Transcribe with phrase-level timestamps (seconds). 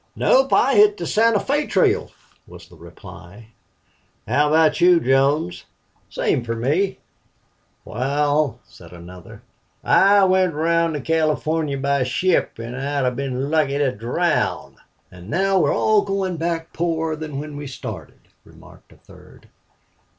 [0.15, 0.51] "Nope.
[0.51, 2.09] I hit the Santa Fe Trail,"
[2.47, 3.49] was the reply.
[4.27, 5.65] "How about you, Jones?"
[6.09, 6.97] "Same fer me."
[7.85, 9.43] "Wal," said another,
[9.83, 14.77] "I went round to California by ship, an' I'd hev been lucky to drown."
[15.11, 19.49] "An' now we're all goin' back poorer than when we started," remarked a third.